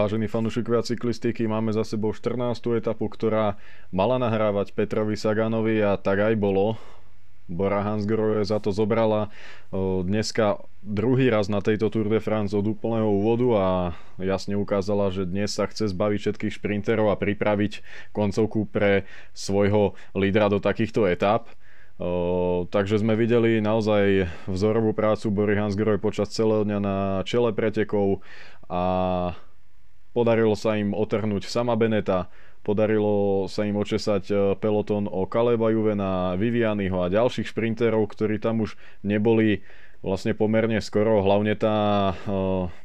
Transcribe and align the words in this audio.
Vážení 0.00 0.32
fanúšikovia 0.32 0.80
cyklistiky, 0.80 1.44
máme 1.44 1.76
za 1.76 1.84
sebou 1.84 2.16
14. 2.16 2.56
etapu, 2.72 3.12
ktorá 3.12 3.60
mala 3.92 4.16
nahrávať 4.16 4.72
Petrovi 4.72 5.12
Saganovi 5.12 5.76
a 5.84 6.00
tak 6.00 6.24
aj 6.24 6.40
bolo. 6.40 6.80
Bora 7.44 7.84
Hansgrohe 7.84 8.40
za 8.48 8.64
to 8.64 8.72
zobrala 8.72 9.28
dneska 10.08 10.64
druhý 10.80 11.28
raz 11.28 11.52
na 11.52 11.60
tejto 11.60 11.92
Tour 11.92 12.08
de 12.08 12.16
France 12.16 12.56
od 12.56 12.64
úplného 12.64 13.12
úvodu 13.12 13.48
a 13.60 13.66
jasne 14.16 14.56
ukázala, 14.56 15.12
že 15.12 15.28
dnes 15.28 15.52
sa 15.52 15.68
chce 15.68 15.92
zbaviť 15.92 16.18
všetkých 16.24 16.56
šprinterov 16.56 17.12
a 17.12 17.20
pripraviť 17.20 17.84
koncovku 18.16 18.72
pre 18.72 19.04
svojho 19.36 20.00
lídra 20.16 20.48
do 20.48 20.64
takýchto 20.64 21.04
etap. 21.12 21.52
takže 22.72 23.04
sme 23.04 23.20
videli 23.20 23.60
naozaj 23.60 24.32
vzorovú 24.48 24.96
prácu 24.96 25.28
Bory 25.28 25.60
Hansgrohe 25.60 26.00
počas 26.00 26.32
celého 26.32 26.64
dňa 26.64 26.78
na 26.80 26.96
čele 27.28 27.52
pretekov 27.52 28.24
a 28.64 28.80
Podarilo 30.10 30.58
sa 30.58 30.74
im 30.74 30.90
otrhnúť 30.90 31.46
sama 31.46 31.78
Beneta, 31.78 32.26
podarilo 32.66 33.46
sa 33.46 33.62
im 33.62 33.78
očesať 33.78 34.24
e, 34.26 34.34
peloton 34.58 35.06
o 35.06 35.24
Kaleba 35.24 35.70
Juvena, 35.70 36.34
Vivianyho 36.34 37.06
a 37.06 37.12
ďalších 37.12 37.50
šprinterov, 37.50 38.10
ktorí 38.10 38.42
tam 38.42 38.66
už 38.66 38.74
neboli 39.06 39.62
vlastne 40.00 40.32
pomerne 40.32 40.80
skoro, 40.80 41.20
hlavne 41.20 41.52
tá 41.60 41.76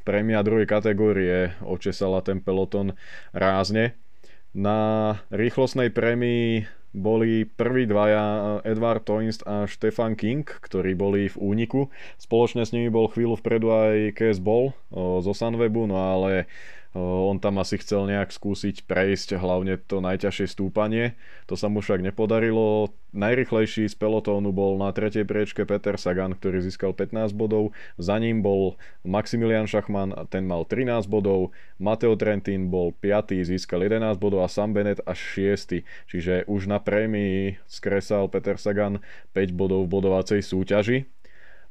prémia 0.04 0.44
druhej 0.44 0.68
kategórie 0.68 1.56
očesala 1.64 2.20
ten 2.20 2.44
peloton 2.44 2.92
rázne. 3.32 3.96
Na 4.52 5.20
rýchlostnej 5.32 5.92
prémii 5.92 6.68
boli 6.96 7.44
prví 7.44 7.88
dvaja 7.92 8.60
Edward 8.64 9.04
Toinst 9.04 9.44
a 9.44 9.68
Stefan 9.68 10.16
King, 10.16 10.48
ktorí 10.48 10.96
boli 10.96 11.28
v 11.28 11.38
úniku. 11.40 11.92
Spoločne 12.16 12.64
s 12.64 12.72
nimi 12.72 12.88
bol 12.88 13.12
chvíľu 13.12 13.36
vpredu 13.36 13.68
aj 13.68 14.16
Kes 14.16 14.40
Ball 14.40 14.72
uh, 14.72 15.20
zo 15.20 15.36
Sunwebu, 15.36 15.92
no 15.92 16.00
ale 16.00 16.48
on 16.96 17.44
tam 17.44 17.60
asi 17.60 17.76
chcel 17.76 18.08
nejak 18.08 18.32
skúsiť 18.32 18.88
prejsť 18.88 19.36
hlavne 19.36 19.76
to 19.84 20.00
najťažšie 20.00 20.48
stúpanie. 20.48 21.20
To 21.52 21.60
sa 21.60 21.68
mu 21.68 21.84
však 21.84 22.00
nepodarilo. 22.00 22.96
Najrychlejší 23.12 23.92
z 23.92 23.96
pelotónu 23.96 24.56
bol 24.56 24.80
na 24.80 24.92
tretej 24.96 25.28
priečke 25.28 25.68
Peter 25.68 26.00
Sagan, 26.00 26.36
ktorý 26.36 26.64
získal 26.64 26.96
15 26.96 27.36
bodov. 27.36 27.76
Za 28.00 28.16
ním 28.20 28.40
bol 28.40 28.80
Maximilian 29.04 29.68
Schachmann, 29.68 30.16
ten 30.32 30.48
mal 30.48 30.64
13 30.64 31.08
bodov. 31.12 31.52
Mateo 31.80 32.16
Trentin 32.16 32.72
bol 32.72 32.96
5, 32.96 33.44
získal 33.44 33.84
11 33.84 34.16
bodov 34.16 34.44
a 34.44 34.52
Sam 34.52 34.72
Bennett 34.72 35.04
až 35.04 35.20
6. 35.36 35.84
Čiže 36.12 36.48
už 36.48 36.72
na 36.72 36.80
prémii 36.80 37.60
skresal 37.68 38.32
Peter 38.32 38.56
Sagan 38.56 39.04
5 39.36 39.52
bodov 39.52 39.88
v 39.88 40.00
bodovacej 40.00 40.40
súťaži. 40.40 41.15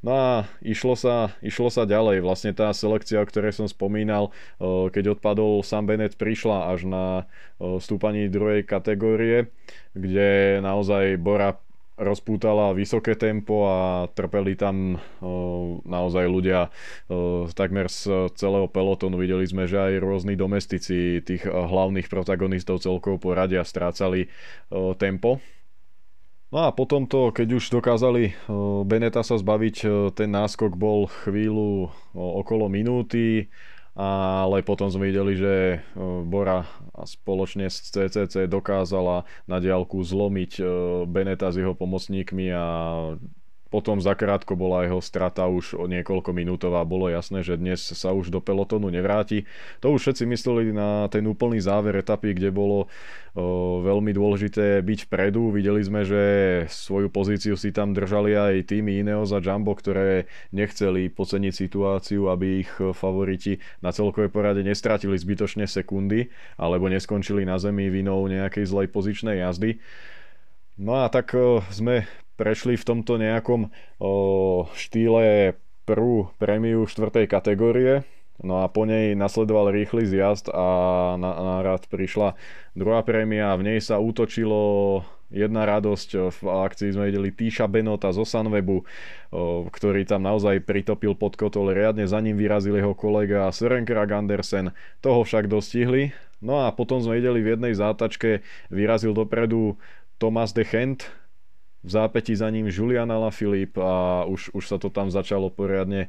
No 0.05 0.12
a 0.12 0.44
išlo 0.60 1.00
sa, 1.00 1.33
išlo 1.41 1.72
sa 1.72 1.88
ďalej. 1.88 2.20
Vlastne 2.20 2.52
tá 2.52 2.69
selekcia, 2.77 3.24
o 3.24 3.24
ktorej 3.24 3.56
som 3.56 3.64
spomínal, 3.64 4.36
keď 4.60 5.16
odpadol 5.16 5.64
Sam 5.64 5.88
Bennett, 5.88 6.20
prišla 6.20 6.77
až 6.77 6.84
na 6.84 7.05
stúpaní 7.80 8.28
druhej 8.28 8.69
kategórie, 8.69 9.48
kde 9.97 10.60
naozaj 10.60 11.16
Bora 11.16 11.56
rozpútala 11.97 12.77
vysoké 12.77 13.16
tempo 13.16 13.64
a 13.64 14.10
trpeli 14.12 14.60
tam 14.60 15.00
naozaj 15.88 16.28
ľudia 16.28 16.69
takmer 17.56 17.88
z 17.88 18.28
celého 18.36 18.69
pelotonu. 18.69 19.16
Videli 19.16 19.48
sme, 19.48 19.64
že 19.64 19.80
aj 19.80 20.05
rôzni 20.05 20.36
domestici 20.36 21.25
tých 21.25 21.48
hlavných 21.48 22.12
protagonistov 22.12 22.84
celkovo 22.84 23.16
poradia 23.16 23.64
strácali 23.64 24.28
tempo 25.00 25.41
No 26.53 26.66
a 26.66 26.71
potom 26.71 27.09
to, 27.09 27.32
keď 27.34 27.49
už 27.59 27.65
dokázali 27.72 28.37
Beneta 28.87 29.25
sa 29.27 29.41
zbaviť, 29.41 29.77
ten 30.15 30.31
náskok 30.31 30.78
bol 30.78 31.10
chvíľu 31.25 31.91
okolo 32.15 32.71
minúty, 32.71 33.50
ale 33.94 34.62
potom 34.66 34.91
sme 34.91 35.10
videli, 35.10 35.38
že 35.38 35.54
Bora 36.27 36.66
spoločne 37.06 37.71
s 37.71 37.91
CCC 37.94 38.50
dokázala 38.50 39.22
na 39.47 39.62
diálku 39.62 40.03
zlomiť 40.03 40.62
Beneta 41.10 41.50
s 41.50 41.59
jeho 41.59 41.78
pomocníkmi 41.78 42.50
a 42.54 42.66
potom 43.74 43.98
zakrátko 43.98 44.54
bola 44.54 44.86
jeho 44.86 45.02
strata 45.02 45.50
už 45.50 45.74
o 45.74 45.90
niekoľko 45.90 46.30
minútová. 46.30 46.86
Bolo 46.86 47.10
jasné, 47.10 47.42
že 47.42 47.58
dnes 47.58 47.82
sa 47.82 48.14
už 48.14 48.30
do 48.30 48.38
pelotonu 48.38 48.86
nevráti. 48.86 49.50
To 49.82 49.90
už 49.90 50.06
všetci 50.06 50.30
mysleli 50.30 50.70
na 50.70 51.10
ten 51.10 51.26
úplný 51.26 51.58
záver 51.58 51.98
etapy, 51.98 52.38
kde 52.38 52.54
bolo 52.54 52.86
o, 53.34 53.82
veľmi 53.82 54.14
dôležité 54.14 54.78
byť 54.78 55.10
vpredu. 55.10 55.50
Videli 55.50 55.82
sme, 55.82 56.06
že 56.06 56.22
svoju 56.70 57.10
pozíciu 57.10 57.58
si 57.58 57.74
tam 57.74 57.90
držali 57.90 58.38
aj 58.38 58.70
týmy 58.70 59.02
Ineos 59.02 59.34
a 59.34 59.42
Jumbo, 59.42 59.74
ktoré 59.74 60.30
nechceli 60.54 61.10
poceniť 61.10 61.50
situáciu, 61.50 62.30
aby 62.30 62.62
ich 62.62 62.70
favoriti 62.78 63.58
na 63.82 63.91
celkovej 63.91 64.30
porade 64.30 64.62
nestratili 64.62 65.18
zbytočne 65.18 65.66
sekundy 65.66 66.30
alebo 66.62 66.86
neskončili 66.86 67.42
na 67.42 67.58
zemi 67.58 67.91
vinou 67.91 68.22
nejakej 68.30 68.70
zlej 68.70 68.86
pozičnej 68.94 69.42
jazdy. 69.42 69.82
No 70.78 71.02
a 71.02 71.10
tak 71.10 71.34
sme 71.74 72.06
prešli 72.34 72.75
v 72.75 72.84
tomto 72.84 73.19
nejakom 73.21 73.71
o, 73.99 74.67
štýle 74.75 75.55
prvú 75.84 76.33
prémiu 76.41 76.89
štvrtej 76.89 77.27
kategórie, 77.28 78.03
No 78.43 78.67
a 78.67 78.69
po 78.69 78.83
nej 78.83 79.15
nasledoval 79.15 79.71
rýchly 79.71 80.11
zjazd 80.11 80.50
a 80.50 80.67
na, 81.15 81.31
na 81.39 81.56
rad 81.62 81.87
prišla 81.87 82.34
druhá 82.75 83.06
prémia. 83.06 83.55
V 83.55 83.62
nej 83.62 83.78
sa 83.78 84.03
útočilo 84.03 85.06
jedna 85.31 85.62
radosť. 85.62 86.34
V 86.34 86.39
akcii 86.43 86.99
sme 86.99 87.15
videli 87.15 87.31
Tíša 87.31 87.71
Benota 87.71 88.11
zo 88.11 88.27
Sunwebu, 88.27 88.83
ktorý 89.71 90.03
tam 90.03 90.27
naozaj 90.27 90.66
pritopil 90.66 91.15
pod 91.15 91.39
kotol. 91.39 91.71
Riadne 91.71 92.11
za 92.11 92.19
ním 92.19 92.34
vyrazil 92.34 92.75
jeho 92.75 92.99
kolega 92.99 93.47
Søren 93.55 93.87
Krag 93.87 94.11
Andersen. 94.11 94.75
Toho 94.99 95.22
však 95.22 95.47
dostihli. 95.47 96.11
No 96.43 96.66
a 96.66 96.75
potom 96.75 96.99
sme 96.99 97.22
videli 97.22 97.39
v 97.39 97.55
jednej 97.55 97.72
zátačke 97.78 98.43
vyrazil 98.66 99.15
dopredu 99.15 99.78
Thomas 100.19 100.51
de 100.51 100.66
Gent, 100.66 101.06
v 101.84 101.91
zápäti 101.91 102.33
za 102.33 102.49
ním 102.49 102.72
Julian 102.72 103.12
Alaphilippe 103.12 103.77
a 103.77 104.25
už, 104.25 104.56
už 104.56 104.65
sa 104.65 104.77
to 104.81 104.89
tam 104.89 105.12
začalo 105.12 105.53
poriadne 105.53 106.09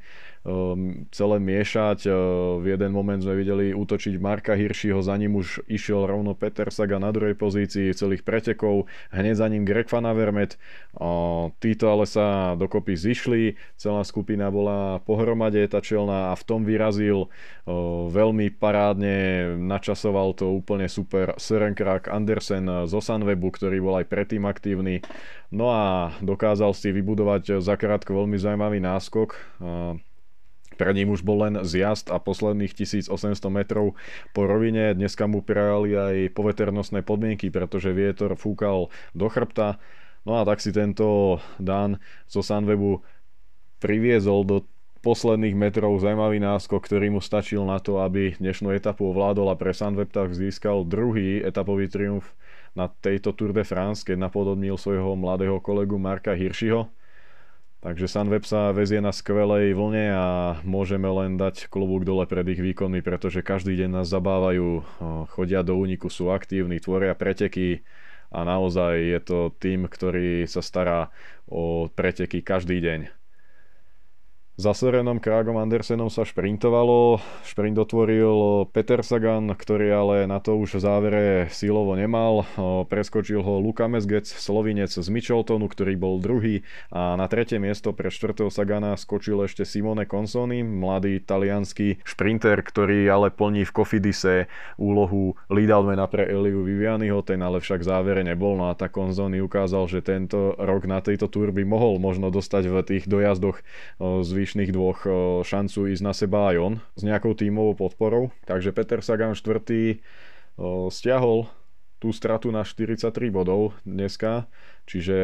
celé 1.10 1.38
miešať. 1.42 2.06
Uh, 2.06 2.62
v 2.62 2.78
jeden 2.78 2.94
moment 2.94 3.18
sme 3.18 3.34
videli 3.34 3.74
útočiť 3.74 4.14
Marka 4.22 4.54
Hiršiho, 4.54 5.02
za 5.02 5.18
ním 5.18 5.42
už 5.42 5.66
išiel 5.66 6.06
rovno 6.06 6.38
Peter 6.38 6.70
Saga 6.70 7.02
na 7.02 7.10
druhej 7.10 7.34
pozícii 7.34 7.90
celých 7.98 8.22
pretekov, 8.22 8.86
hneď 9.10 9.42
za 9.42 9.48
ním 9.50 9.66
Greg 9.66 9.90
Van 9.90 10.06
Avermaet. 10.06 10.62
Uh, 10.94 11.50
títo 11.58 11.90
ale 11.90 12.06
sa 12.06 12.54
dokopy 12.54 12.94
zišli, 12.94 13.58
celá 13.74 14.06
skupina 14.06 14.54
bola 14.54 15.02
pohromade 15.02 15.58
etačelná 15.58 16.30
a 16.30 16.38
v 16.38 16.44
tom 16.46 16.62
vyrazil 16.62 17.26
uh, 17.26 18.06
veľmi 18.14 18.54
parádne, 18.54 19.50
načasoval 19.58 20.38
to 20.38 20.54
úplne 20.54 20.86
super 20.86 21.34
Søren 21.42 21.74
Krak 21.74 22.06
Andersen 22.06 22.86
zo 22.86 23.02
Sunwebu, 23.02 23.50
ktorý 23.50 23.82
bol 23.82 23.98
aj 23.98 24.06
predtým 24.14 24.46
aktívny. 24.46 25.02
No 25.50 25.74
a 25.74 26.14
dokázal 26.22 26.78
si 26.78 26.94
vybudovať 26.94 27.66
zakrátko 27.66 28.14
veľmi 28.14 28.38
zaujímavý 28.38 28.78
náskok. 28.78 29.30
Pre 30.76 30.92
ním 30.92 31.16
už 31.16 31.24
bol 31.24 31.48
len 31.48 31.64
zjazd 31.64 32.12
a 32.12 32.20
posledných 32.20 32.76
1800 32.76 33.12
metrov 33.48 33.96
po 34.36 34.44
rovine. 34.44 34.92
Dneska 34.92 35.26
mu 35.26 35.40
prijali 35.40 35.96
aj 35.96 36.16
poveternostné 36.36 37.02
podmienky, 37.02 37.48
pretože 37.48 37.96
vietor 37.96 38.36
fúkal 38.36 38.92
do 39.16 39.28
chrbta. 39.32 39.80
No 40.28 40.36
a 40.38 40.44
tak 40.44 40.60
si 40.60 40.76
tento 40.76 41.40
Dan 41.62 42.02
zo 42.28 42.44
Sunwebu 42.44 43.00
priviezol 43.80 44.44
do 44.44 44.58
posledných 45.06 45.54
metrov 45.54 46.02
zaujímavý 46.02 46.42
náskok, 46.42 46.82
ktorý 46.82 47.14
mu 47.14 47.22
stačil 47.22 47.62
na 47.62 47.78
to, 47.78 48.02
aby 48.02 48.34
dnešnú 48.42 48.74
etapu 48.74 49.06
ovládol 49.14 49.54
a 49.54 49.56
pre 49.56 49.70
Sunweb 49.70 50.10
tak 50.10 50.34
získal 50.34 50.82
druhý 50.82 51.46
etapový 51.46 51.86
triumf 51.86 52.34
na 52.74 52.90
tejto 52.90 53.32
Tour 53.38 53.54
de 53.54 53.62
France, 53.62 54.02
keď 54.02 54.26
napodobnil 54.26 54.82
svojho 54.82 55.14
mladého 55.14 55.62
kolegu 55.62 56.02
Marka 56.02 56.34
Hirschiho. 56.34 56.90
Takže 57.86 58.10
Sunweb 58.10 58.50
sa 58.50 58.74
vezie 58.74 58.98
na 58.98 59.14
skvelej 59.14 59.78
vlne 59.78 60.10
a 60.10 60.28
môžeme 60.66 61.06
len 61.06 61.38
dať 61.38 61.70
klobúk 61.70 62.02
dole 62.02 62.26
pred 62.26 62.42
ich 62.50 62.58
výkonmi, 62.58 63.06
pretože 63.06 63.46
každý 63.46 63.78
deň 63.78 64.02
nás 64.02 64.10
zabávajú, 64.10 64.82
chodia 65.30 65.62
do 65.62 65.78
úniku, 65.78 66.10
sú 66.10 66.34
aktívni, 66.34 66.82
tvoria 66.82 67.14
preteky 67.14 67.86
a 68.34 68.42
naozaj 68.42 68.94
je 68.98 69.20
to 69.22 69.40
tým, 69.62 69.86
ktorý 69.86 70.50
sa 70.50 70.66
stará 70.66 71.14
o 71.46 71.86
preteky 71.86 72.42
každý 72.42 72.82
deň. 72.82 73.15
Za 74.56 74.72
Sorenom 74.72 75.20
Krágom 75.20 75.60
Andersenom 75.60 76.08
sa 76.08 76.24
šprintovalo. 76.24 77.20
Šprint 77.44 77.76
otvoril 77.76 78.64
Peter 78.72 79.04
Sagan, 79.04 79.52
ktorý 79.52 79.92
ale 79.92 80.16
na 80.32 80.40
to 80.40 80.56
už 80.56 80.80
v 80.80 80.84
závere 80.88 81.24
sílovo 81.52 81.92
nemal. 82.00 82.48
Preskočil 82.88 83.44
ho 83.44 83.60
Luka 83.60 83.92
Mesgec, 83.92 84.24
Slovinec 84.24 84.96
z 84.96 85.04
Micheltonu, 85.12 85.68
ktorý 85.68 86.00
bol 86.00 86.24
druhý. 86.24 86.64
A 86.88 87.20
na 87.20 87.28
tretie 87.28 87.60
miesto 87.60 87.92
pre 87.92 88.08
štvrtého 88.08 88.48
Sagana 88.48 88.96
skočil 88.96 89.44
ešte 89.44 89.68
Simone 89.68 90.08
Consoni, 90.08 90.64
mladý 90.64 91.20
talianský 91.20 92.00
šprinter, 92.08 92.64
ktorý 92.64 93.12
ale 93.12 93.36
plní 93.36 93.68
v 93.68 93.76
Kofidise 93.76 94.48
úlohu 94.80 95.36
leadalmana 95.52 96.08
pre 96.08 96.32
Eliu 96.32 96.64
Vivianiho, 96.64 97.20
ten 97.28 97.44
ale 97.44 97.60
však 97.60 97.84
v 97.84 97.90
závere 97.92 98.24
nebol. 98.24 98.56
No 98.56 98.72
a 98.72 98.80
tá 98.80 98.88
Consoni 98.88 99.44
ukázal, 99.44 99.92
že 99.92 100.00
tento 100.00 100.56
rok 100.56 100.88
na 100.88 101.04
tejto 101.04 101.28
túr 101.28 101.52
by 101.52 101.68
mohol 101.68 102.00
možno 102.00 102.32
dostať 102.32 102.64
v 102.72 102.76
tých 102.88 103.04
dojazdoch 103.12 103.60
zvýšených 104.00 104.44
zvyšných 104.46 104.78
dvoch 104.78 105.10
šancu 105.42 105.90
ísť 105.90 106.06
na 106.06 106.14
seba 106.14 106.54
aj 106.54 106.58
on 106.62 106.74
s 106.94 107.02
nejakou 107.02 107.34
tímovou 107.34 107.74
podporou. 107.74 108.30
Takže 108.46 108.70
Peter 108.78 109.02
Sagan 109.02 109.34
4. 109.34 109.98
stiahol 110.94 111.50
tú 111.98 112.14
stratu 112.14 112.54
na 112.54 112.62
43 112.62 113.10
bodov 113.34 113.74
dneska, 113.82 114.46
čiže 114.86 115.18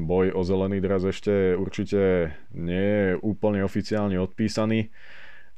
boj 0.00 0.32
o 0.32 0.40
zelený 0.40 0.80
dres 0.80 1.04
ešte 1.04 1.52
určite 1.52 2.32
nie 2.56 2.80
je 2.80 3.20
úplne 3.20 3.60
oficiálne 3.60 4.16
odpísaný, 4.24 4.88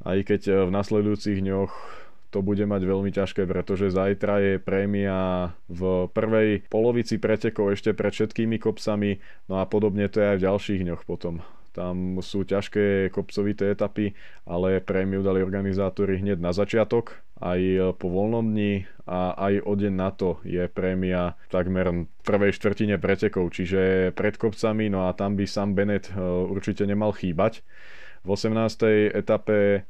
aj 0.02 0.18
keď 0.26 0.66
v 0.66 0.70
nasledujúcich 0.74 1.38
dňoch 1.38 1.70
to 2.34 2.42
bude 2.42 2.66
mať 2.66 2.82
veľmi 2.82 3.14
ťažké, 3.14 3.46
pretože 3.46 3.94
zajtra 3.94 4.34
je 4.42 4.54
prémia 4.58 5.54
v 5.70 6.10
prvej 6.10 6.66
polovici 6.66 7.22
pretekov 7.22 7.78
ešte 7.78 7.94
pred 7.94 8.10
všetkými 8.10 8.58
kopcami, 8.58 9.22
no 9.46 9.62
a 9.62 9.64
podobne 9.70 10.10
to 10.10 10.18
je 10.18 10.26
aj 10.34 10.36
v 10.42 10.44
ďalších 10.50 10.80
dňoch 10.82 11.06
potom. 11.06 11.38
Tam 11.72 12.18
sú 12.24 12.42
ťažké 12.42 13.12
kopcovité 13.14 13.70
etapy, 13.70 14.16
ale 14.48 14.82
prémiu 14.82 15.20
dali 15.22 15.44
organizátori 15.44 16.18
hneď 16.18 16.40
na 16.40 16.50
začiatok, 16.50 17.20
aj 17.38 17.94
po 18.02 18.10
voľnom 18.10 18.42
dni 18.50 18.82
a 19.06 19.34
aj 19.38 19.62
o 19.62 19.72
deň 19.78 19.94
na 19.94 20.10
to 20.10 20.42
je 20.42 20.66
prémia 20.66 21.38
takmer 21.54 21.86
v 21.86 22.06
prvej 22.26 22.50
štvrtine 22.50 22.98
pretekov, 22.98 23.54
čiže 23.54 24.10
pred 24.12 24.34
kopcami, 24.34 24.90
no 24.90 25.06
a 25.06 25.14
tam 25.14 25.38
by 25.38 25.46
Sam 25.46 25.78
Bennett 25.78 26.10
e, 26.10 26.18
určite 26.50 26.82
nemal 26.82 27.14
chýbať. 27.14 27.62
V 28.26 28.28
18. 28.34 29.14
etape 29.14 29.86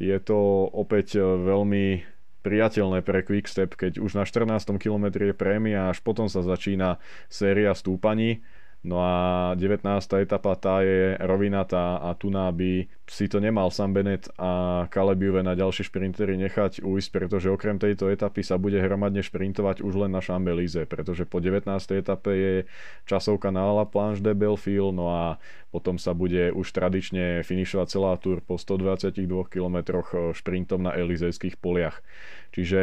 je 0.00 0.16
to 0.24 0.66
opäť 0.72 1.20
e, 1.20 1.22
veľmi 1.22 2.16
priateľné 2.46 3.02
pre 3.02 3.26
Quickstep, 3.26 3.74
keď 3.74 3.98
už 3.98 4.14
na 4.16 4.22
14. 4.22 4.62
kilometri 4.78 5.30
je 5.30 5.34
prémia, 5.34 5.90
až 5.90 5.98
potom 5.98 6.30
sa 6.30 6.46
začína 6.46 7.02
séria 7.26 7.74
stúpaní 7.74 8.46
No 8.86 9.02
a 9.02 9.14
19. 9.58 9.82
etapa 10.22 10.54
tá 10.54 10.78
je 10.78 11.18
rovinatá 11.18 11.98
a 11.98 12.14
tu 12.14 12.30
by 12.30 12.86
si 13.10 13.26
to 13.26 13.42
nemal 13.42 13.74
Sam 13.74 13.90
Bennett 13.90 14.30
a 14.38 14.86
Caleb 14.94 15.26
Juve 15.26 15.42
na 15.42 15.58
ďalší 15.58 15.90
šprintery 15.90 16.38
nechať 16.38 16.86
ujsť, 16.86 17.08
pretože 17.10 17.50
okrem 17.50 17.82
tejto 17.82 18.06
etapy 18.06 18.46
sa 18.46 18.62
bude 18.62 18.78
hromadne 18.78 19.26
šprintovať 19.26 19.82
už 19.82 20.06
len 20.06 20.14
na 20.14 20.22
Chambelize, 20.22 20.86
pretože 20.86 21.26
po 21.26 21.42
19. 21.42 21.66
etape 21.98 22.30
je 22.30 22.54
časovka 23.10 23.50
na 23.50 23.66
La 23.74 23.90
Planche 23.90 24.22
de 24.22 24.38
Belfil, 24.38 24.94
no 24.94 25.10
a 25.10 25.42
potom 25.74 25.98
sa 25.98 26.14
bude 26.14 26.54
už 26.54 26.70
tradične 26.70 27.42
finišovať 27.42 27.86
celá 27.90 28.14
túr 28.22 28.38
po 28.38 28.54
122 28.54 29.18
km 29.50 29.76
šprintom 30.30 30.86
na 30.86 30.94
Elizejských 30.94 31.58
poliach. 31.58 32.06
Čiže 32.54 32.80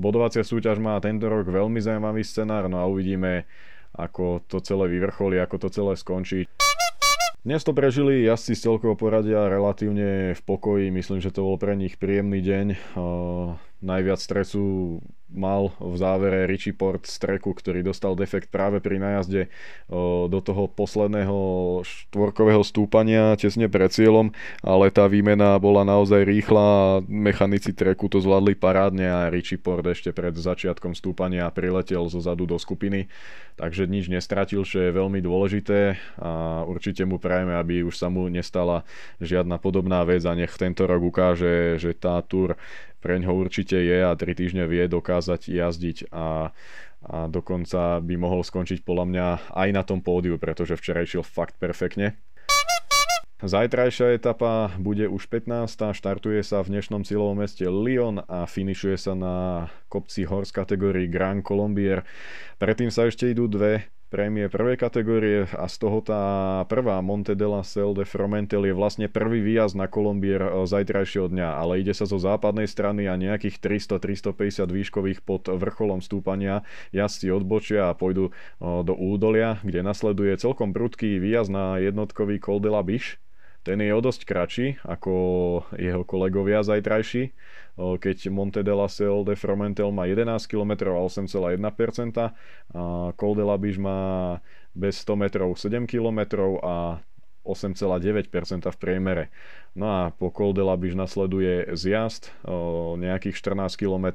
bodovacia 0.00 0.40
súťaž 0.40 0.80
má 0.80 0.96
tento 1.04 1.28
rok 1.28 1.44
veľmi 1.44 1.76
zaujímavý 1.84 2.24
scenár, 2.24 2.72
no 2.72 2.80
a 2.80 2.88
uvidíme, 2.88 3.44
ako 3.94 4.42
to 4.50 4.58
celé 4.60 4.90
vyvrcholí, 4.90 5.38
ako 5.38 5.56
to 5.66 5.68
celé 5.70 5.94
skončí. 5.94 6.50
Dnes 7.44 7.60
to 7.60 7.76
prežili 7.76 8.24
jazdci 8.24 8.56
z 8.56 8.64
celkového 8.64 8.96
poradia 8.96 9.52
relatívne 9.52 10.32
v 10.32 10.42
pokoji, 10.48 10.88
myslím, 10.88 11.20
že 11.20 11.28
to 11.28 11.44
bol 11.44 11.60
pre 11.60 11.76
nich 11.76 12.00
príjemný 12.00 12.40
deň. 12.40 12.66
Uh, 12.96 13.60
najviac 13.84 14.16
stresu 14.16 14.96
mal 15.34 15.74
v 15.82 15.94
závere 15.98 16.46
Richie 16.46 16.72
Port 16.72 17.04
z 17.10 17.18
treku, 17.18 17.52
ktorý 17.52 17.82
dostal 17.82 18.14
defekt 18.14 18.54
práve 18.54 18.78
pri 18.78 19.02
najazde 19.02 19.50
do 20.30 20.38
toho 20.40 20.70
posledného 20.70 21.36
štvorkového 21.82 22.62
stúpania 22.62 23.34
tesne 23.34 23.66
pred 23.66 23.90
cieľom, 23.90 24.30
ale 24.62 24.94
tá 24.94 25.10
výmena 25.10 25.58
bola 25.58 25.82
naozaj 25.82 26.22
rýchla 26.22 26.62
a 26.64 27.02
mechanici 27.04 27.74
treku 27.74 28.06
to 28.06 28.22
zvládli 28.22 28.54
parádne 28.54 29.10
a 29.10 29.26
Richie 29.26 29.58
Port 29.58 29.82
ešte 29.84 30.14
pred 30.14 30.32
začiatkom 30.38 30.94
stúpania 30.94 31.50
priletel 31.50 32.06
zo 32.06 32.22
zadu 32.22 32.46
do 32.46 32.54
skupiny, 32.54 33.10
takže 33.58 33.90
nič 33.90 34.06
nestratil, 34.06 34.62
čo 34.62 34.78
je 34.78 34.94
veľmi 34.94 35.18
dôležité 35.18 35.98
a 36.22 36.62
určite 36.62 37.02
mu 37.02 37.18
prajeme, 37.18 37.58
aby 37.58 37.82
už 37.82 37.98
sa 37.98 38.06
mu 38.06 38.30
nestala 38.30 38.86
žiadna 39.18 39.58
podobná 39.58 40.06
vec 40.06 40.22
a 40.22 40.32
nech 40.38 40.54
tento 40.54 40.86
rok 40.86 41.02
ukáže, 41.02 41.76
že 41.82 41.90
tá 41.92 42.22
tur 42.22 42.54
pre 43.04 43.20
ňoho 43.20 43.36
určite 43.36 43.76
je 43.76 44.00
a 44.00 44.16
3 44.16 44.32
týždne 44.32 44.64
vie 44.64 44.88
dokázať 44.88 45.23
jazdiť 45.28 46.12
a, 46.12 46.52
a 47.04 47.16
dokonca 47.28 48.00
by 48.04 48.14
mohol 48.20 48.44
skončiť 48.44 48.84
podľa 48.84 49.04
mňa 49.08 49.26
aj 49.56 49.68
na 49.72 49.82
tom 49.82 50.04
pódiu, 50.04 50.36
pretože 50.36 50.76
včera 50.76 51.04
išiel 51.04 51.24
fakt 51.24 51.56
perfektne. 51.56 52.20
Zajtrajšia 53.44 54.16
etapa 54.16 54.72
bude 54.80 55.04
už 55.04 55.28
15. 55.28 55.92
Štartuje 55.92 56.40
sa 56.40 56.64
v 56.64 56.78
dnešnom 56.78 57.04
cieľovom 57.04 57.44
meste 57.44 57.68
Lyon 57.68 58.24
a 58.24 58.48
finišuje 58.48 58.96
sa 58.96 59.12
na 59.12 59.68
kopci 59.92 60.24
hor 60.24 60.48
kategórii 60.48 61.12
Grand 61.12 61.44
Colombier. 61.44 62.08
Predtým 62.56 62.88
sa 62.88 63.04
ešte 63.04 63.28
idú 63.28 63.44
dve 63.44 63.84
prémie 64.14 64.46
prvej 64.46 64.78
kategórie 64.78 65.50
a 65.58 65.66
z 65.66 65.76
toho 65.82 65.98
tá 65.98 66.22
prvá 66.70 67.02
Monte 67.02 67.34
de 67.34 67.42
la 67.50 67.66
Sel 67.66 67.98
de 67.98 68.06
Fromentel 68.06 68.62
je 68.62 68.70
vlastne 68.70 69.10
prvý 69.10 69.42
výjazd 69.42 69.74
na 69.74 69.90
Kolombier 69.90 70.38
e, 70.38 70.62
zajtrajšieho 70.70 71.34
dňa, 71.34 71.58
ale 71.58 71.82
ide 71.82 71.90
sa 71.90 72.06
zo 72.06 72.22
západnej 72.22 72.70
strany 72.70 73.10
a 73.10 73.18
nejakých 73.18 73.58
300-350 73.58 74.70
výškových 74.70 75.18
pod 75.26 75.50
vrcholom 75.50 75.98
stúpania 75.98 76.62
jazdci 76.94 77.34
odbočia 77.34 77.90
a 77.90 77.98
pôjdu 77.98 78.30
e, 78.30 78.32
do 78.86 78.94
údolia, 78.94 79.58
kde 79.66 79.82
nasleduje 79.82 80.38
celkom 80.38 80.70
prudký 80.70 81.18
výjazd 81.18 81.50
na 81.50 81.82
jednotkový 81.82 82.38
Col 82.38 82.62
de 82.62 82.70
la 82.70 82.86
Biche 82.86 83.23
ten 83.64 83.80
je 83.80 83.90
o 83.96 84.00
dosť 84.04 84.28
kratší 84.28 84.66
ako 84.84 85.12
jeho 85.80 86.04
kolegovia 86.04 86.60
zajtrajší, 86.60 87.32
keď 87.74 88.16
Monte 88.28 88.60
de 88.60 88.70
la 88.70 88.86
Sel 88.92 89.24
de 89.24 89.32
Fromentel 89.34 89.88
má 89.88 90.04
11 90.04 90.44
km 90.46 90.92
a 90.92 91.00
8,1%, 91.08 91.58
a 92.20 92.30
Col 93.16 93.32
de 93.34 93.44
la 93.44 93.56
Biche 93.56 93.80
má 93.80 94.38
bez 94.76 95.00
100 95.02 95.16
metrov 95.16 95.56
7 95.56 95.88
km 95.88 96.20
a 96.60 97.00
8,9% 97.44 98.64
v 98.72 98.76
priemere. 98.80 99.24
No 99.76 99.86
a 99.90 100.00
po 100.14 100.32
Col 100.32 100.56
de 100.56 100.64
la 100.64 100.80
Biche 100.80 100.96
nasleduje 100.96 101.76
zjazd 101.76 102.32
o 102.48 102.96
nejakých 102.96 103.36
14 103.36 103.76
km 103.76 104.06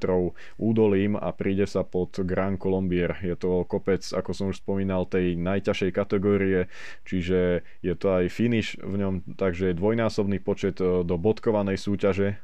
údolím 0.58 1.14
a 1.14 1.30
príde 1.36 1.70
sa 1.70 1.86
pod 1.86 2.18
Grand 2.26 2.58
Colombier. 2.58 3.22
Je 3.22 3.38
to 3.38 3.68
kopec, 3.70 4.02
ako 4.02 4.32
som 4.34 4.46
už 4.50 4.66
spomínal, 4.66 5.06
tej 5.06 5.38
najťažšej 5.38 5.92
kategórie, 5.94 6.72
čiže 7.06 7.62
je 7.86 7.94
to 7.94 8.08
aj 8.24 8.26
finish 8.32 8.80
v 8.82 8.98
ňom, 8.98 9.38
takže 9.38 9.78
dvojnásobný 9.78 10.42
počet 10.42 10.82
do 10.82 11.16
bodkovanej 11.20 11.78
súťaže 11.78 12.40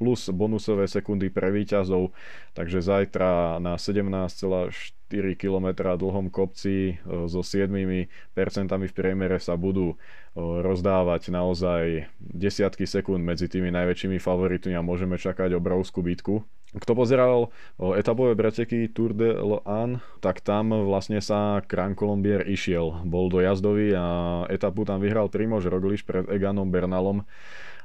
plus 0.00 0.32
bonusové 0.32 0.88
sekundy 0.88 1.28
pre 1.28 1.52
výťazov, 1.52 2.16
takže 2.56 2.80
zajtra 2.80 3.60
na 3.60 3.76
17,4 3.76 4.99
km 5.34 5.74
dlhom 5.98 6.30
kopci 6.30 6.94
e, 6.94 7.26
so 7.26 7.42
7% 7.42 8.06
v 8.70 8.94
priemere 8.94 9.42
sa 9.42 9.58
budú 9.58 9.94
e, 9.94 9.96
rozdávať 10.38 11.34
naozaj 11.34 12.06
desiatky 12.22 12.86
sekúnd 12.86 13.26
medzi 13.26 13.50
tými 13.50 13.74
najväčšími 13.74 14.22
favoritmi 14.22 14.78
a 14.78 14.86
môžeme 14.86 15.18
čakať 15.18 15.58
obrovskú 15.58 16.06
bitku. 16.06 16.46
Kto 16.70 16.94
pozeral 16.94 17.50
e, 17.50 17.98
etapové 17.98 18.38
preteky 18.38 18.86
Tour 18.94 19.10
de 19.10 19.34
l'An, 19.34 19.98
tak 20.22 20.38
tam 20.46 20.70
vlastne 20.86 21.18
sa 21.18 21.58
Kran 21.66 21.98
Colombier 21.98 22.46
išiel. 22.46 23.02
Bol 23.02 23.26
dojazdový 23.34 23.90
a 23.98 24.06
etapu 24.46 24.86
tam 24.86 25.02
vyhral 25.02 25.26
Primož 25.26 25.66
Roglič 25.66 26.06
pred 26.06 26.30
Eganom 26.30 26.70
Bernalom 26.70 27.26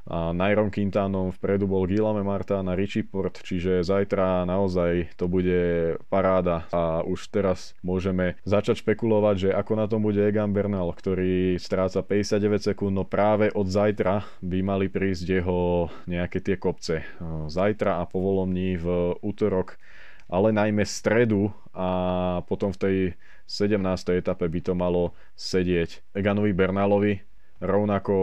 a 0.06 0.30
Nairom 0.32 0.70
Quintanom, 0.70 1.34
vpredu 1.34 1.66
bol 1.66 1.90
Guillaume 1.90 2.22
Marta 2.22 2.62
na 2.62 2.78
Richie 2.78 3.02
Port, 3.02 3.42
čiže 3.42 3.82
zajtra 3.82 4.46
naozaj 4.46 5.18
to 5.18 5.26
bude 5.26 5.98
paráda 6.14 6.70
a 6.70 7.02
už 7.02 7.34
teraz 7.34 7.74
môžeme 7.82 8.38
začať 8.46 8.86
špekulovať, 8.86 9.36
že 9.36 9.50
ako 9.58 9.74
na 9.74 9.86
tom 9.90 10.06
bude 10.06 10.22
Egan 10.22 10.54
Bernal, 10.54 10.94
ktorý 10.94 11.58
stráca 11.58 12.06
59 12.06 12.70
sekúnd, 12.74 12.94
no 12.94 13.02
práve 13.02 13.50
od 13.50 13.66
zajtra 13.66 14.22
by 14.46 14.58
mali 14.62 14.94
prísť 14.94 15.42
jeho 15.42 15.90
nejaké 16.06 16.38
tie 16.38 16.56
kopce. 16.62 17.02
Zajtra 17.50 18.02
a 18.02 18.04
povolomní 18.06 18.78
v 18.78 19.18
útorok 19.26 19.82
ale 20.26 20.50
najmä 20.50 20.82
stredu 20.86 21.54
a 21.70 22.42
potom 22.50 22.74
v 22.74 22.82
tej 22.82 22.98
17. 23.46 23.78
etape 24.18 24.50
by 24.50 24.60
to 24.62 24.74
malo 24.74 25.14
sedieť 25.38 26.02
Eganovi 26.18 26.50
Bernalovi, 26.50 27.22
Rovnako 27.64 28.16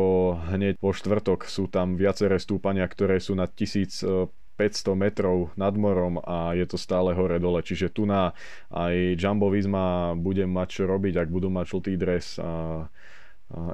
hneď 0.52 0.76
po 0.76 0.92
štvrtok 0.92 1.48
sú 1.48 1.64
tam 1.72 1.96
viaceré 1.96 2.36
stúpania, 2.36 2.84
ktoré 2.84 3.16
sú 3.16 3.32
na 3.32 3.48
1500 3.48 4.28
metrov 4.92 5.48
nad 5.56 5.72
morom 5.72 6.20
a 6.20 6.52
je 6.52 6.68
to 6.68 6.76
stále 6.76 7.16
hore-dole. 7.16 7.64
Čiže 7.64 7.88
tu 7.88 8.04
na 8.04 8.36
aj 8.68 9.16
Jumbo 9.16 9.48
Visma 9.48 10.12
bude 10.12 10.44
mať 10.44 10.68
čo 10.68 10.82
robiť, 10.84 11.16
ak 11.16 11.28
budú 11.32 11.48
mať 11.48 11.64
žltý 11.64 11.92
dres 11.96 12.36
a 12.36 12.86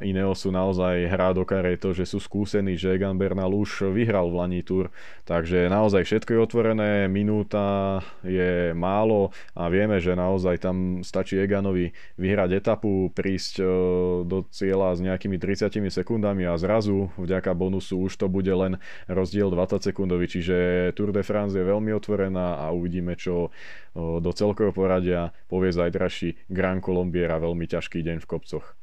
Ineosu 0.03 0.51
naozaj 0.51 1.07
hrá 1.07 1.31
do 1.31 1.47
to, 1.79 1.95
že 1.95 2.03
sú 2.03 2.19
skúsení, 2.19 2.75
že 2.75 2.99
Egan 2.99 3.15
Bernal 3.15 3.55
už 3.55 3.95
vyhral 3.95 4.27
v 4.27 4.39
Lani 4.43 4.63
Tour, 4.67 4.91
takže 5.23 5.71
naozaj 5.71 6.03
všetko 6.03 6.31
je 6.35 6.41
otvorené, 6.43 6.91
minúta 7.07 8.03
je 8.27 8.75
málo 8.75 9.31
a 9.55 9.71
vieme, 9.71 10.03
že 10.03 10.19
naozaj 10.19 10.59
tam 10.59 11.07
stačí 11.07 11.39
Eganovi 11.39 11.95
vyhrať 12.19 12.51
etapu, 12.59 13.15
prísť 13.15 13.63
e, 13.63 13.65
do 14.27 14.43
cieľa 14.51 14.99
s 14.99 15.01
nejakými 15.03 15.39
30 15.39 15.71
sekundami 15.95 16.43
a 16.43 16.59
zrazu 16.59 17.15
vďaka 17.15 17.55
bonusu 17.55 18.11
už 18.11 18.19
to 18.19 18.27
bude 18.27 18.51
len 18.51 18.83
rozdiel 19.07 19.51
20 19.51 19.79
sekundový, 19.79 20.27
čiže 20.27 20.91
Tour 20.99 21.15
de 21.15 21.23
France 21.23 21.55
je 21.55 21.63
veľmi 21.63 21.95
otvorená 21.95 22.63
a 22.63 22.75
uvidíme, 22.75 23.15
čo 23.15 23.49
e, 23.49 23.51
do 23.99 24.31
celkového 24.35 24.75
poradia 24.75 25.31
povie 25.47 25.71
zajtraší 25.71 26.51
Grand 26.51 26.83
Colombier 26.83 27.31
a 27.31 27.43
veľmi 27.43 27.67
ťažký 27.67 28.03
deň 28.03 28.19
v 28.23 28.31
kopcoch. 28.31 28.78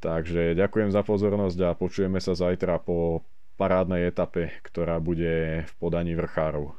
Takže 0.00 0.56
ďakujem 0.56 0.90
za 0.90 1.04
pozornosť 1.04 1.58
a 1.68 1.76
počujeme 1.76 2.18
sa 2.24 2.32
zajtra 2.32 2.80
po 2.80 3.20
parádnej 3.60 4.08
etape, 4.08 4.48
ktorá 4.64 4.96
bude 4.96 5.68
v 5.68 5.72
podaní 5.76 6.16
vrchárov. 6.16 6.72